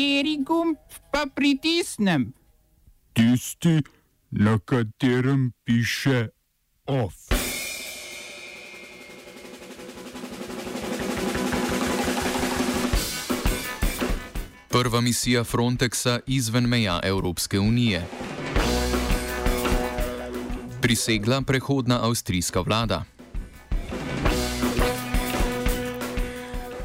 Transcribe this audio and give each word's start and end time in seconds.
Kateri 0.00 0.36
gumb 0.40 0.76
pa 1.12 1.26
pritisnem? 1.34 2.32
Tisti, 3.12 3.82
na 4.30 4.58
katerem 4.58 5.52
piše 5.64 6.28
OF. 6.86 7.14
Prva 14.68 15.00
misija 15.00 15.44
Frontexa 15.44 16.20
izven 16.26 16.64
meja 16.64 17.00
Evropske 17.04 17.60
unije. 17.60 18.06
Prisegla 20.82 21.42
prehodna 21.42 22.06
avstrijska 22.06 22.60
vlada. 22.60 23.04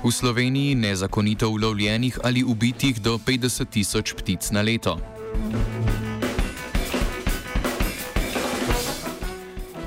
V 0.05 0.11
Sloveniji 0.11 0.75
nezakonito 0.75 1.49
ulovljenih 1.49 2.19
ali 2.23 2.43
ubitih 2.43 3.01
do 3.01 3.17
50 3.17 3.65
tisoč 3.65 4.13
ptic 4.13 4.51
na 4.51 4.61
leto. 4.61 4.99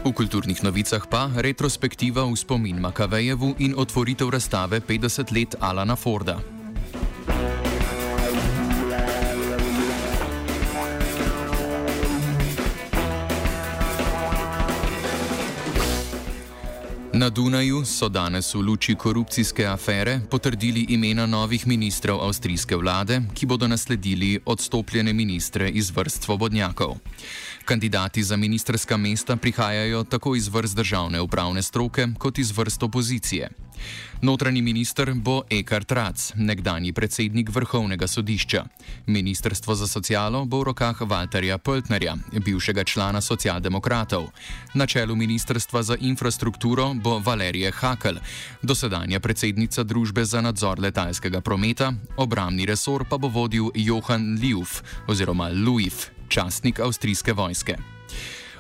V 0.05 0.11
kulturnih 0.13 0.59
novicah 0.67 1.07
pa 1.07 1.31
retrospektiva 1.37 2.27
v 2.27 2.35
spomin 2.35 2.83
Makavejevu 2.83 3.63
in 3.63 3.79
otvoritev 3.79 4.31
razstave 4.31 4.81
50 4.81 5.31
let 5.31 5.55
Alana 5.61 5.95
Forda. 5.95 6.43
Na 17.19 17.31
Dunaju 17.31 17.83
so 17.85 18.07
danes 18.09 18.55
v 18.55 18.61
luči 18.63 18.95
korupcijske 18.95 19.65
afere 19.67 20.21
potrdili 20.31 20.85
imena 20.95 21.27
novih 21.27 21.67
ministrov 21.67 22.21
avstrijske 22.23 22.77
vlade, 22.77 23.19
ki 23.35 23.47
bodo 23.47 23.67
nasledili 23.67 24.39
odstopljene 24.47 25.13
ministre 25.13 25.69
iz 25.69 25.91
vrst 25.91 26.23
svobodnjakov. 26.23 26.95
Kandidati 27.65 28.23
za 28.23 28.37
ministerska 28.37 28.97
mesta 28.97 29.37
prihajajo 29.37 30.05
tako 30.05 30.37
iz 30.37 30.49
vrst 30.49 30.77
državne 30.77 31.21
upravne 31.21 31.63
stroke 31.63 32.07
kot 32.19 32.39
iz 32.39 32.59
vrst 32.59 32.83
opozicije. 32.83 33.51
Notranji 34.23 34.63
minister 34.63 35.15
bo 35.15 35.43
Ekart 35.51 35.93
Rac, 35.93 36.33
nekdani 36.37 36.93
predsednik 36.93 37.51
vrhovnega 37.51 38.07
sodišča. 38.07 38.65
Ministrstvo 39.07 39.75
za 39.75 39.87
socialo 39.87 40.45
bo 40.45 40.61
v 40.61 40.65
rokah 40.65 41.01
Walterja 41.01 41.59
Pöltnerja, 41.59 42.17
bivšega 42.45 42.85
člana 42.85 43.21
socialdemokratov. 43.21 44.27
Na 44.75 44.87
čelu 44.87 45.17
ministrstva 45.17 45.83
za 45.83 45.97
infrastrukturo 46.01 46.95
bo 46.95 47.19
Valerije 47.19 47.71
Hakel, 47.71 48.19
dosedanja 48.63 49.21
predsednica 49.21 49.83
družbe 49.83 50.25
za 50.25 50.41
nadzor 50.41 50.81
letalskega 50.81 51.41
prometa, 51.41 51.93
obramni 52.17 52.67
resor 52.67 53.07
pa 53.09 53.19
bo 53.19 53.29
vodil 53.29 53.71
Johan 53.75 54.39
Liuf 54.43 54.83
oziroma 55.07 55.49
Luif, 55.55 56.11
častnik 56.29 56.81
avstrijske 56.81 57.33
vojske. 57.33 57.79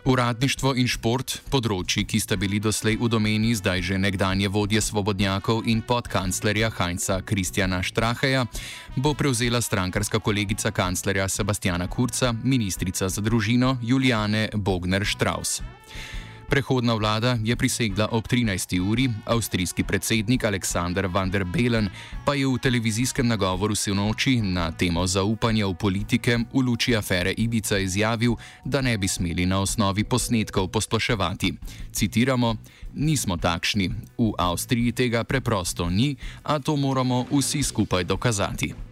Uradništvo 0.08 0.70
in 0.80 0.86
šport, 0.88 1.34
področji, 1.52 2.06
ki 2.08 2.16
sta 2.24 2.36
bili 2.40 2.56
doslej 2.64 2.96
v 2.96 3.10
domeni 3.12 3.50
zdaj 3.52 3.82
že 3.84 3.98
nekdanje 4.00 4.48
vodje 4.48 4.80
svobodnjakov 4.80 5.68
in 5.68 5.82
podkanclerja 5.84 6.70
Heinza 6.78 7.18
Kristjana 7.20 7.82
Štraheja, 7.84 8.46
bo 8.96 9.12
prevzela 9.12 9.60
strankarska 9.60 10.22
kolegica 10.24 10.72
kanclerja 10.72 11.28
Sebastiana 11.28 11.90
Kurca, 11.92 12.32
ministrica 12.32 13.10
za 13.12 13.20
družino 13.20 13.76
Juliane 13.84 14.48
Bogner-Strauss. 14.56 15.60
Prehodna 16.48 16.94
vlada 16.94 17.36
je 17.44 17.56
prisegla 17.56 18.08
ob 18.10 18.24
13. 18.24 18.80
uri, 18.80 19.10
avstrijski 19.24 19.84
predsednik 19.84 20.44
Aleksandr 20.44 21.06
van 21.06 21.30
der 21.30 21.44
Belen 21.44 21.91
pa 22.24 22.34
je 22.34 22.46
v 22.48 22.58
televizijskem 22.58 23.28
nagovoru 23.28 23.74
se 23.74 23.92
v 23.92 23.94
noči 23.94 24.41
na 24.41 24.72
temo 24.72 25.06
zaupanja 25.06 25.66
v 25.66 25.74
politike 25.74 26.38
v 26.52 26.64
luči 26.64 26.96
afere 26.96 27.34
Ibica 27.36 27.78
izjavil, 27.78 28.36
da 28.64 28.80
ne 28.80 28.98
bi 28.98 29.08
smeli 29.08 29.46
na 29.46 29.60
osnovi 29.60 30.04
posnetkov 30.04 30.69
posploševati. 30.69 31.52
Citiramo: 31.92 32.56
Nismo 32.94 33.36
takšni, 33.36 33.91
v 34.19 34.32
Avstriji 34.38 34.92
tega 34.92 35.25
preprosto 35.25 35.91
ni, 35.91 36.16
a 36.42 36.59
to 36.59 36.76
moramo 36.76 37.26
vsi 37.30 37.62
skupaj 37.62 38.04
dokazati. 38.04 38.88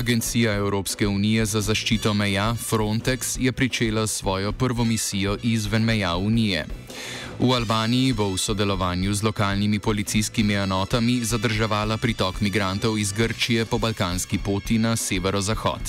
Agencija 0.00 0.52
Evropske 0.54 1.06
unije 1.06 1.44
za 1.46 1.60
zaščito 1.60 2.14
meja 2.14 2.54
Frontex 2.70 3.36
je 3.40 3.52
pričela 3.52 4.06
svojo 4.06 4.52
prvo 4.52 4.84
misijo 4.84 5.36
izven 5.42 5.82
meja 5.82 6.16
Unije. 6.16 6.66
V 7.40 7.56
Albaniji 7.56 8.12
bo 8.12 8.28
v 8.28 8.36
sodelovanju 8.36 9.16
z 9.16 9.24
lokalnimi 9.24 9.80
policijskimi 9.80 10.60
enotami 10.60 11.24
zadrževala 11.24 11.96
pritok 11.96 12.44
migrantov 12.44 13.00
iz 13.00 13.16
Grčije 13.16 13.64
po 13.64 13.80
balkanski 13.80 14.36
poti 14.36 14.76
na 14.76 14.92
severozahod. 14.92 15.80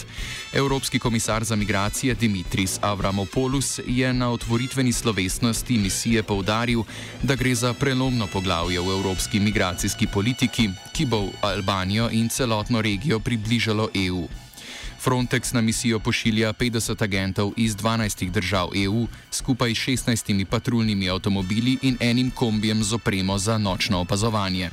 Evropski 0.56 0.96
komisar 1.00 1.44
za 1.44 1.56
migracije 1.56 2.16
Dimitris 2.16 2.80
Avramopoulos 2.82 3.84
je 3.84 4.14
na 4.14 4.32
otvoritveni 4.32 4.94
slovesnosti 4.94 5.78
misije 5.78 6.24
povdaril, 6.24 6.88
da 7.24 7.36
gre 7.36 7.56
za 7.56 7.74
prelomno 7.74 8.28
poglavje 8.32 8.80
v 8.80 8.88
evropski 8.88 9.40
migracijski 9.40 10.08
politiki, 10.08 10.70
ki 10.96 11.06
bo 11.06 11.36
Albanijo 11.42 12.08
in 12.12 12.30
celotno 12.30 12.82
regijo 12.82 13.20
približalo 13.20 13.90
EU. 14.08 14.41
Frontex 15.04 15.54
na 15.54 15.62
misijo 15.62 16.00
pošilja 16.00 16.54
50 16.54 17.04
agentov 17.04 17.52
iz 17.58 17.76
12 17.76 18.30
držav 18.30 18.70
EU, 18.76 19.08
skupaj 19.32 19.76
s 19.76 19.78
16 19.78 20.46
patruljnimi 20.46 21.10
avtomobili 21.10 21.78
in 21.82 21.98
enim 22.00 22.32
kombijem 22.32 22.84
z 22.84 22.94
opremo 22.94 23.38
za 23.38 23.58
nočno 23.58 24.00
opazovanje. 24.00 24.70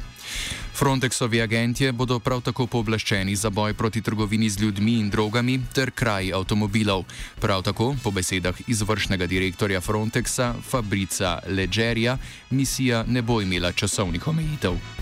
Frontexovi 0.78 1.42
agentje 1.42 1.92
bodo 1.92 2.18
prav 2.18 2.40
tako 2.40 2.66
pooblaščeni 2.66 3.36
za 3.36 3.50
boj 3.50 3.74
proti 3.74 4.02
trgovini 4.02 4.50
z 4.50 4.60
ljudmi 4.60 4.92
in 5.00 5.10
drogami 5.10 5.60
ter 5.74 5.90
kraji 5.90 6.32
avtomobilov. 6.32 7.04
Prav 7.40 7.62
tako, 7.62 7.96
po 8.02 8.10
besedah 8.10 8.54
izvršnega 8.66 9.26
direktorja 9.26 9.80
Frontexa 9.80 10.52
Fabrica 10.70 11.38
Legerja, 11.48 12.18
misija 12.50 13.04
ne 13.08 13.22
bo 13.22 13.40
imela 13.40 13.72
časovnih 13.72 14.28
omejitev. 14.28 14.97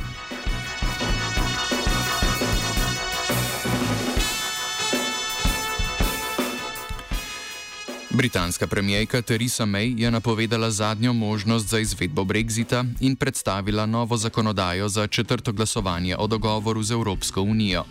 Britanska 8.16 8.66
premijejka 8.66 9.22
Theresa 9.22 9.66
May 9.66 9.92
je 10.00 10.10
napovedala 10.10 10.70
zadnjo 10.70 11.12
možnost 11.12 11.68
za 11.68 11.78
izvedbo 11.78 12.24
brexita 12.24 12.84
in 13.00 13.16
predstavila 13.16 13.86
novo 13.86 14.16
zakonodajo 14.16 14.88
za 14.88 15.06
četrto 15.06 15.52
glasovanje 15.52 16.16
o 16.16 16.26
dogovoru 16.26 16.82
z 16.82 16.90
Evropsko 16.90 17.42
unijo. 17.42 17.84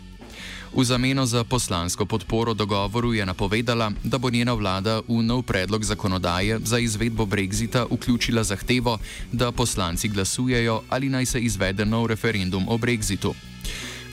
V 0.73 0.83
zameno 0.83 1.25
za 1.25 1.43
poslansko 1.43 2.05
podporo 2.05 2.53
dogovoru 2.53 3.13
je 3.13 3.25
napovedala, 3.25 3.91
da 4.03 4.17
bo 4.17 4.29
njena 4.29 4.53
vlada 4.53 5.01
v 5.07 5.21
nov 5.21 5.41
predlog 5.41 5.83
zakonodaje 5.83 6.59
za 6.63 6.79
izvedbo 6.79 7.25
brexita 7.25 7.85
vključila 7.91 8.43
zahtevo, 8.43 8.97
da 9.31 9.51
poslanci 9.51 10.07
glasujejo 10.09 10.81
ali 10.89 11.09
naj 11.09 11.25
se 11.25 11.39
izvede 11.39 11.85
nov 11.85 12.07
referendum 12.07 12.65
o 12.67 12.77
brexitu. 12.77 13.33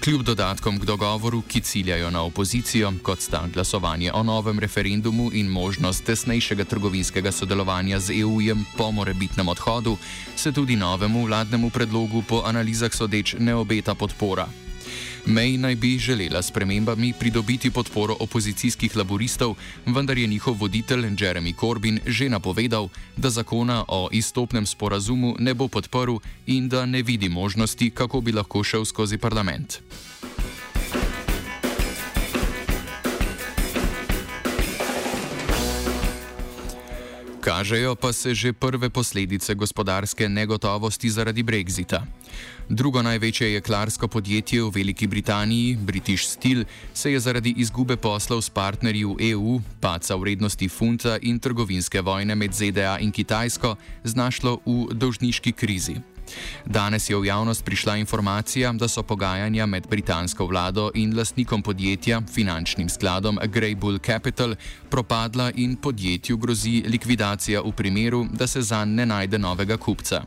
Kljub 0.03 0.23
dodatkom 0.23 0.81
k 0.83 0.85
dogovoru, 0.85 1.43
ki 1.47 1.61
ciljajo 1.61 2.11
na 2.11 2.25
opozicijo, 2.27 2.93
kot 3.03 3.21
sta 3.21 3.45
glasovanje 3.55 4.11
o 4.13 4.23
novem 4.23 4.59
referendumu 4.59 5.31
in 5.33 5.47
možnost 5.47 6.05
tesnejšega 6.05 6.65
trgovinskega 6.65 7.33
sodelovanja 7.33 8.01
z 8.01 8.19
EU-jem 8.21 8.65
po 8.77 8.91
morebitnem 8.91 9.49
odhodu, 9.49 9.97
se 10.37 10.53
tudi 10.53 10.77
novemu 10.77 11.27
vladnemu 11.27 11.71
predlogu 11.71 12.23
po 12.29 12.43
analizah 12.45 12.95
sodeč 12.95 13.37
ne 13.39 13.55
obeta 13.55 13.95
podpora. 13.95 14.49
May 15.27 15.55
naj 15.59 15.75
bi 15.75 15.99
želela 15.99 16.43
s 16.43 16.51
premembami 16.51 17.13
pridobiti 17.19 17.71
podporo 17.71 18.17
opozicijskih 18.21 18.97
laboristov, 18.97 19.55
vendar 19.87 20.19
je 20.19 20.27
njihov 20.27 20.57
voditelj 20.59 21.07
Jeremy 21.07 21.55
Corbyn 21.55 22.01
že 22.07 22.29
napovedal, 22.29 22.89
da 23.17 23.31
zakona 23.31 23.85
o 23.89 24.09
izstopnem 24.13 24.67
sporazumu 24.67 25.37
ne 25.39 25.55
bo 25.55 25.69
podprl 25.69 26.17
in 26.47 26.69
da 26.69 26.87
ne 26.87 27.03
vidi 27.03 27.29
možnosti, 27.29 27.91
kako 27.91 28.21
bi 28.21 28.33
lahko 28.33 28.65
šel 28.65 28.85
skozi 28.85 29.19
parlament. 29.19 29.79
Kažejo 37.43 37.99
pa 37.99 38.13
se 38.15 38.35
že 38.35 38.53
prve 38.55 38.87
posledice 38.87 39.55
gospodarske 39.55 40.29
negotovosti 40.29 41.11
zaradi 41.11 41.43
brexita. 41.43 42.07
Drugo 42.71 43.03
največje 43.03 43.59
jeklarsko 43.59 44.09
podjetje 44.09 44.63
v 44.63 44.71
Veliki 44.71 45.07
Britaniji, 45.11 45.75
British 45.77 46.23
Steel, 46.23 46.63
se 46.95 47.11
je 47.11 47.21
zaradi 47.21 47.55
izgube 47.59 47.97
poslov 47.97 48.47
s 48.47 48.51
partnerji 48.51 49.05
v 49.05 49.35
EU, 49.35 49.59
paca 49.81 50.15
vrednosti 50.15 50.69
funta 50.69 51.19
in 51.23 51.43
trgovinske 51.43 52.01
vojne 52.01 52.35
med 52.39 52.55
ZDA 52.55 53.03
in 53.03 53.11
Kitajsko 53.11 53.75
znašlo 54.05 54.63
v 54.63 54.95
dolžniški 54.95 55.53
krizi. 55.53 56.12
Danes 56.67 57.11
je 57.11 57.17
v 57.17 57.27
javnost 57.27 57.65
prišla 57.65 57.97
informacija, 57.97 58.73
da 58.73 58.89
so 58.89 59.03
pogajanja 59.03 59.67
med 59.67 59.87
britansko 59.91 60.47
vlado 60.47 60.91
in 60.95 61.17
lastnikom 61.17 61.63
podjetja, 61.63 62.23
finančnim 62.35 62.89
skladom 62.89 63.39
Grey 63.43 63.77
Bull 63.77 63.99
Capital, 63.99 64.55
propadla 64.91 65.51
in 65.55 65.77
podjetju 65.77 66.37
grozi 66.37 66.83
likvidacija 66.87 67.61
v 67.61 67.73
primeru, 67.73 68.27
da 68.33 68.47
se 68.47 68.63
za 68.63 68.85
ne 68.85 69.07
najde 69.07 69.39
novega 69.39 69.77
kupca. 69.77 70.23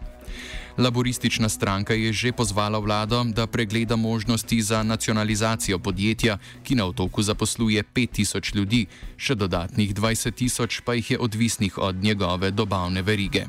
Laboristična 0.77 1.49
stranka 1.49 1.93
je 1.93 2.13
že 2.13 2.31
pozvala 2.31 2.79
vlado, 2.79 3.23
da 3.23 3.47
pregleda 3.47 3.95
možnosti 3.95 4.61
za 4.61 4.83
nacionalizacijo 4.83 5.79
podjetja, 5.79 6.37
ki 6.63 6.75
na 6.75 6.85
otoku 6.85 7.23
zaposluje 7.23 7.83
5000 7.83 8.55
ljudi, 8.55 8.85
še 9.17 9.35
dodatnih 9.35 9.95
20 9.95 10.31
tisoč 10.31 10.81
pa 10.85 10.93
jih 10.93 11.11
je 11.11 11.19
odvisnih 11.19 11.77
od 11.77 11.95
njegove 11.95 12.51
dobavne 12.51 13.01
verige. 13.01 13.45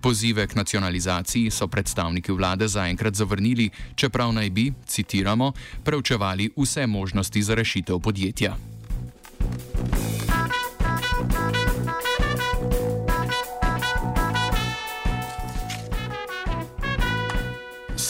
Pozive 0.00 0.46
k 0.46 0.54
nacionalizaciji 0.54 1.50
so 1.50 1.68
predstavniki 1.68 2.32
vlade 2.32 2.68
zaenkrat 2.68 3.14
zavrnili, 3.14 3.70
čeprav 3.94 4.32
naj 4.32 4.50
bi, 4.50 4.72
citiramo, 4.86 5.52
preučevali 5.84 6.50
vse 6.56 6.86
možnosti 6.86 7.42
za 7.42 7.54
rešitev 7.54 7.98
podjetja. 7.98 8.56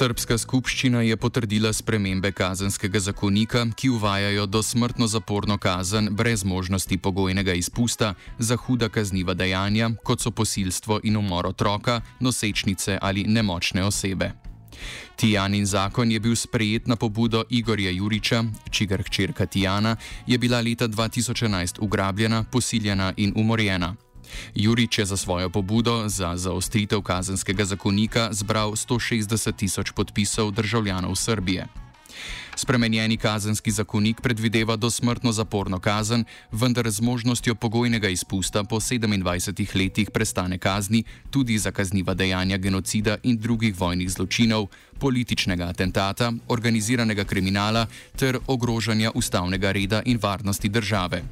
Srpska 0.00 0.38
skupščina 0.40 1.02
je 1.04 1.16
potrdila 1.20 1.74
spremembe 1.76 2.30
kazenskega 2.32 3.02
zakonika, 3.04 3.66
ki 3.76 3.90
uvajajo 3.92 4.46
dosmrtno 4.48 5.04
zaporno 5.12 5.58
kazen 5.60 6.08
brez 6.16 6.40
možnosti 6.44 6.96
pogojnega 6.96 7.52
izpusta 7.52 8.14
za 8.38 8.56
huda 8.56 8.88
kazniva 8.88 9.34
dejanja, 9.36 9.90
kot 10.00 10.24
so 10.24 10.32
posilstvo 10.32 11.02
in 11.04 11.20
umor 11.20 11.50
otroka, 11.52 12.00
nosečnice 12.20 12.96
ali 13.02 13.26
nemočne 13.28 13.84
osebe. 13.84 14.32
Tijanin 15.20 15.66
zakon 15.66 16.12
je 16.12 16.20
bil 16.20 16.36
sprejet 16.36 16.86
na 16.88 16.96
pobudo 16.96 17.44
Igorja 17.50 17.90
Juriča, 17.90 18.44
čigar 18.70 19.02
hčerka 19.04 19.46
Tijana 19.46 19.96
je 20.26 20.38
bila 20.38 20.60
leta 20.60 20.88
2011 20.88 21.76
ugrabljena, 21.80 22.44
posiljena 22.44 23.12
in 23.16 23.32
umorjena. 23.36 23.96
Jurič 24.54 24.98
je 24.98 25.04
za 25.04 25.16
svojo 25.16 25.50
pobudo 25.50 26.08
za 26.08 26.36
zaostritev 26.36 27.02
kazenskega 27.02 27.64
zakonika 27.64 28.28
zbral 28.32 28.70
160 28.70 29.56
tisoč 29.56 29.90
podpisov 29.90 30.50
državljanov 30.50 31.14
Srbije. 31.16 31.66
Spremenjeni 32.56 33.16
kazenski 33.16 33.70
zakonik 33.70 34.20
predvideva 34.20 34.76
dosmrtno 34.76 35.32
zaporno 35.32 35.78
kazen, 35.78 36.24
vendar 36.52 36.90
z 36.90 37.00
možnostjo 37.00 37.54
pogojnega 37.54 38.08
izpusta 38.08 38.64
po 38.64 38.76
27 38.76 39.76
letih 39.76 40.10
prestane 40.10 40.58
kazni 40.58 41.04
tudi 41.30 41.58
za 41.58 41.70
kazniva 41.70 42.14
dejanja 42.14 42.56
genocida 42.56 43.16
in 43.22 43.38
drugih 43.38 43.80
vojnih 43.80 44.10
zločinov, 44.10 44.66
političnega 44.98 45.64
atentata, 45.64 46.32
organiziranega 46.48 47.24
kriminala 47.24 47.86
ter 48.16 48.38
ogrožanja 48.46 49.10
ustavnega 49.14 49.72
reda 49.72 50.02
in 50.04 50.18
varnosti 50.22 50.68
države. 50.68 51.22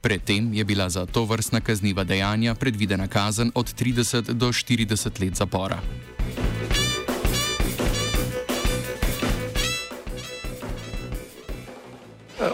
Predtem 0.00 0.54
je 0.54 0.64
bila 0.64 0.88
za 0.90 1.06
to 1.06 1.24
vrstna 1.24 1.60
kazniva 1.60 2.04
dejanja 2.04 2.54
predvidena 2.54 3.08
kazen 3.08 3.52
od 3.54 3.74
30 3.74 4.32
do 4.32 4.48
40 4.48 5.20
let 5.20 5.34
zapora. 5.34 5.80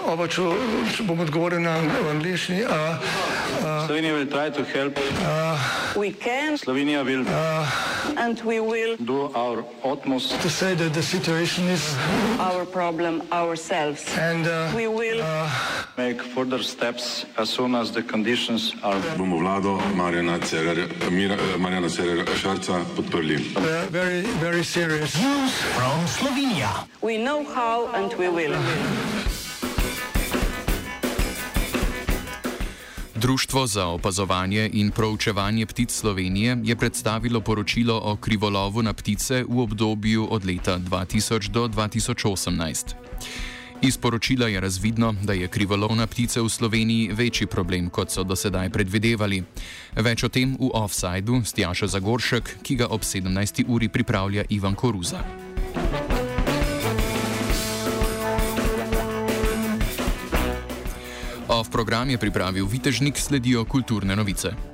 Oba, 0.07 0.27
če, 0.29 0.43
če 0.97 1.05
bom 1.07 1.21
odgovoril 1.21 1.61
na 1.63 1.77
angliški. 2.11 2.63
Slovenija 3.87 4.15
will 4.15 4.27
try 4.27 4.51
to 4.51 4.65
help. 4.65 4.99
We 5.97 6.11
can 6.13 6.57
Slovenija 6.59 7.05
will 7.05 7.25
and 8.19 8.41
we 8.43 8.61
will 8.61 8.97
do 8.97 9.31
our 9.35 9.65
utmost 9.85 10.41
To 10.43 10.51
say 10.51 10.75
that 10.75 10.93
the 10.95 11.03
situation 11.03 11.69
is 11.69 11.95
our 12.39 12.65
problem 12.65 13.23
ourselves. 13.33 14.05
and 14.19 14.47
uh, 14.47 14.73
We 14.75 14.89
will 14.89 15.23
make 15.97 16.21
further 16.23 16.63
steps 16.63 17.25
as 17.39 17.49
soon 17.51 17.75
as 17.75 17.93
the 17.93 18.03
conditions 18.03 18.75
are 18.83 18.99
bomo 19.17 19.39
vlado 19.39 19.79
Marjana 19.95 20.39
Cererja, 20.41 20.87
Mira, 21.11 21.35
eh, 21.37 21.57
Marjana 21.59 21.89
Cererja 21.89 22.25
Šarca 22.35 22.85
podprli. 22.97 23.37
uh, 23.57 23.87
very, 23.91 24.23
very 24.43 24.65
serious. 24.65 25.15
we 27.03 27.19
know 27.19 27.45
how 27.45 27.87
and 27.95 28.13
we 28.15 28.29
will. 28.29 28.55
Društvo 33.25 33.67
za 33.67 33.87
opazovanje 33.87 34.71
in 34.73 34.91
proučevanje 34.91 35.67
ptic 35.67 35.93
Slovenije 35.93 36.59
je 36.65 36.77
predstavilo 36.77 37.41
poročilo 37.41 38.01
o 38.05 38.17
krivolovu 38.17 38.83
na 38.83 38.93
ptice 38.93 39.45
v 39.49 39.61
obdobju 39.61 40.29
od 40.31 40.45
leta 40.45 40.79
2000 40.79 41.49
do 41.49 41.69
2018. 41.69 42.85
Iz 43.83 43.97
poročila 43.97 44.49
je 44.49 44.61
razvidno, 44.61 45.15
da 45.23 45.33
je 45.33 45.49
krivolov 45.49 45.97
na 45.97 46.07
ptice 46.07 46.41
v 46.41 46.49
Sloveniji 46.49 47.13
večji 47.13 47.47
problem, 47.47 47.89
kot 47.91 48.11
so 48.11 48.25
do 48.25 48.37
sedaj 48.37 48.69
predvidevali. 48.71 49.43
Več 49.97 50.25
o 50.25 50.29
tem 50.29 50.57
v 50.61 50.69
offsajdu 50.75 51.41
Stjaša 51.45 51.87
Zagoršek, 51.87 52.57
ki 52.63 52.77
ga 52.77 52.87
ob 52.87 53.01
17. 53.01 53.65
uri 53.69 53.89
pripravlja 53.89 54.45
Ivan 54.49 54.75
Koruza. 54.75 55.25
Off 61.65 61.73
program 61.73 62.11
je 62.13 62.21
pripravil 62.21 62.69
Vitežnik, 62.69 63.17
sledijo 63.17 63.65
kulturne 63.65 64.13
novice. 64.13 64.74